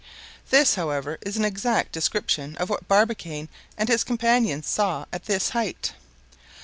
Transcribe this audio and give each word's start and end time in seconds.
This, 0.49 0.73
however, 0.73 1.19
is 1.21 1.37
an 1.37 1.45
exact 1.45 1.91
description 1.91 2.57
of 2.57 2.71
what 2.71 2.87
Barbicane 2.87 3.49
and 3.77 3.87
his 3.87 4.03
companions 4.03 4.67
saw 4.67 5.05
at 5.13 5.25
this 5.25 5.49
height. 5.49 5.93